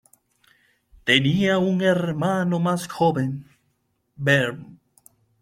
Tenía 1.03 1.59
un 1.59 1.83
hermano 1.83 2.59
más 2.59 2.87
joven, 2.87 3.45
Vern. 4.15 4.79